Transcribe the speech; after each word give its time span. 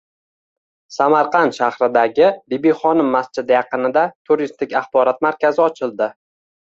Samarqand 0.95 1.55
shahridagi 1.57 2.29
Bibixonim 2.53 3.13
masjidi 3.17 3.57
yaqinida 3.57 4.07
turistik 4.31 4.75
axborot 4.81 5.23
markazi 5.27 5.63
ochildi 5.71 6.09